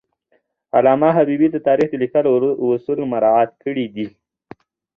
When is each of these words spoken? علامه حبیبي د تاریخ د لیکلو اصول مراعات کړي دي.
علامه 0.77 1.09
حبیبي 1.17 1.47
د 1.51 1.57
تاریخ 1.67 1.87
د 1.91 1.95
لیکلو 2.03 2.31
اصول 2.67 2.99
مراعات 3.11 3.51
کړي 3.63 3.85
دي. 3.95 4.07